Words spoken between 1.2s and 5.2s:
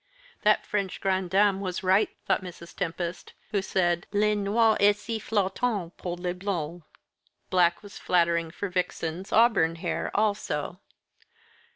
dame was right," thought Mrs. Tempest, "who said, 'Le noir est si